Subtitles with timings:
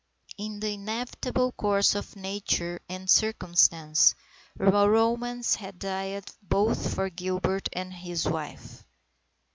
[0.35, 4.15] In the inevitable course of nature and circumstance
[4.57, 8.83] romance had died both for Gilbert and his wife.